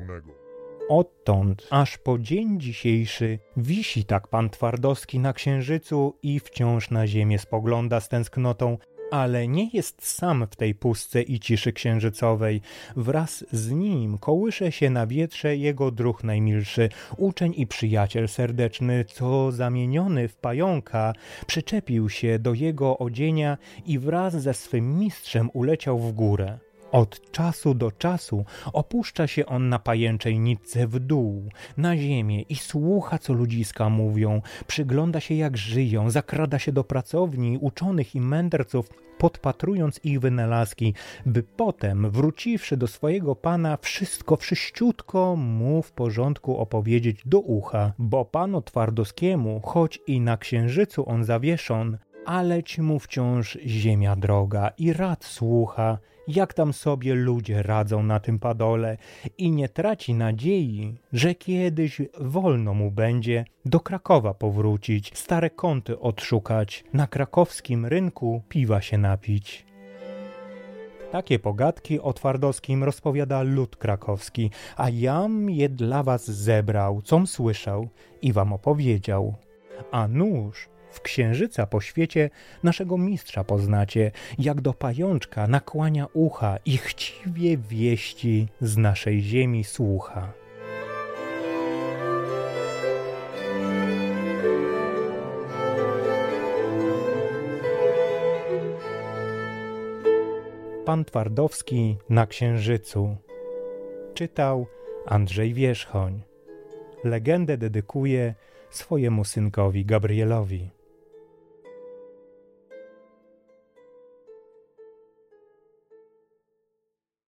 Odtąd 0.90 1.68
aż 1.70 1.98
po 1.98 2.20
dzień 2.20 2.60
dzisiejszy 2.60 3.40
wisi 3.58 4.06
tak 4.06 4.28
pan 4.28 4.50
Twardowski 4.50 5.20
na 5.20 5.34
księżycu 5.34 6.18
i 6.24 6.40
wciąż 6.40 6.92
na 6.92 7.08
ziemię 7.08 7.40
spogląda 7.40 8.00
z 8.00 8.10
tęsknotą, 8.10 8.78
ale 9.12 9.48
nie 9.48 9.70
jest 9.74 10.08
sam 10.08 10.48
w 10.52 10.56
tej 10.56 10.76
pustce 10.76 11.22
i 11.22 11.40
ciszy 11.40 11.74
księżycowej. 11.74 12.62
Wraz 12.96 13.46
z 13.52 13.72
nim 13.72 14.18
kołysze 14.18 14.72
się 14.72 14.90
na 14.90 15.08
wietrze 15.08 15.58
jego 15.58 15.92
druh 15.92 16.24
najmilszy, 16.24 16.90
uczeń 17.18 17.54
i 17.58 17.68
przyjaciel 17.68 18.28
serdeczny, 18.28 19.06
co 19.06 19.52
zamieniony 19.52 20.28
w 20.28 20.36
pająka, 20.36 21.14
przyczepił 21.48 22.10
się 22.10 22.40
do 22.40 22.54
jego 22.54 22.98
odzienia 22.98 23.58
i 23.86 24.00
wraz 24.00 24.34
ze 24.34 24.54
swym 24.54 25.00
mistrzem 25.00 25.50
uleciał 25.54 26.00
w 26.00 26.12
górę. 26.12 26.71
Od 26.92 27.32
czasu 27.32 27.74
do 27.74 27.92
czasu 27.92 28.46
opuszcza 28.74 29.28
się 29.28 29.46
on 29.46 29.70
na 29.70 29.80
pajęczej 29.80 30.40
nitce 30.40 30.88
w 30.88 31.00
dół, 31.00 31.50
na 31.78 31.98
ziemię 31.98 32.42
i 32.42 32.56
słucha, 32.56 33.18
co 33.18 33.34
ludziska 33.34 33.90
mówią, 33.90 34.42
przygląda 34.68 35.20
się, 35.20 35.36
jak 35.36 35.58
żyją, 35.58 36.10
zakrada 36.10 36.60
się 36.60 36.72
do 36.72 36.84
pracowni 36.84 37.58
uczonych 37.58 38.16
i 38.16 38.22
mędrców, 38.22 38.90
podpatrując 39.18 40.00
ich 40.04 40.20
wynalazki, 40.20 40.94
by 41.26 41.44
potem, 41.44 42.10
wróciwszy 42.10 42.78
do 42.78 42.88
swojego 42.88 43.36
pana, 43.36 43.78
wszystko 43.78 44.36
wszyściutko 44.36 45.36
mu 45.36 45.82
w 45.82 45.92
porządku 45.92 46.58
opowiedzieć 46.58 47.22
do 47.26 47.40
ucha, 47.40 47.94
bo 48.00 48.26
panu 48.26 48.62
Twardowskiemu, 48.62 49.62
choć 49.64 50.00
i 50.08 50.22
na 50.22 50.38
księżycu 50.38 51.10
on 51.10 51.24
zawieszon, 51.24 51.98
aleć 52.26 52.80
mu 52.80 53.00
wciąż 53.00 53.58
ziemia 53.66 54.16
droga 54.16 54.72
i 54.78 54.94
rad 54.94 55.26
słucha, 55.26 55.98
jak 56.28 56.54
tam 56.54 56.74
sobie 56.74 57.16
ludzie 57.16 57.64
radzą 57.64 58.04
na 58.04 58.20
tym 58.20 58.40
padole 58.40 58.98
i 59.38 59.52
nie 59.52 59.70
traci 59.70 60.14
nadziei, 60.14 60.96
że 61.14 61.36
kiedyś 61.36 62.02
wolno 62.20 62.74
mu 62.74 62.92
będzie 62.92 63.46
do 63.66 63.80
Krakowa 63.80 64.34
powrócić, 64.34 65.18
stare 65.18 65.50
kąty 65.50 66.00
odszukać, 66.00 66.84
na 66.94 67.08
krakowskim 67.08 67.86
rynku 67.86 68.42
piwa 68.50 68.82
się 68.82 68.98
napić. 68.98 69.66
Takie 71.12 71.40
pogadki 71.40 72.00
o 72.00 72.14
Twardowskim 72.14 72.84
rozpowiada 72.84 73.42
lud 73.42 73.76
krakowski, 73.76 74.52
a 74.78 74.90
jam 74.90 75.50
je 75.50 75.70
dla 75.70 76.04
was 76.04 76.32
zebrał, 76.32 77.02
com 77.02 77.28
słyszał 77.28 77.88
i 78.22 78.34
wam 78.34 78.54
opowiedział. 78.54 79.36
A 79.92 80.08
nóż 80.08 80.70
w 80.92 81.02
księżyca 81.02 81.68
po 81.68 81.82
świecie 81.82 82.30
naszego 82.64 82.98
mistrza 82.98 83.44
poznacie, 83.44 84.12
jak 84.40 84.62
do 84.62 84.74
pajączka 84.74 85.48
nakłania 85.48 86.08
ucha 86.14 86.58
i 86.66 86.78
chciwie 86.78 87.58
wieści 87.58 88.48
z 88.62 88.78
naszej 88.78 89.22
ziemi 89.22 89.64
słucha. 89.64 90.34
Pan 100.86 101.06
Twardowski 101.06 101.98
na 102.10 102.28
Księżycu. 102.28 103.18
Czytał 104.14 104.68
Andrzej 105.06 105.54
Wierzchoń. 105.54 106.22
Legendę 107.04 107.58
dedykuje 107.58 108.36
swojemu 108.70 109.26
synkowi 109.26 109.86
Gabrielowi. 109.86 110.70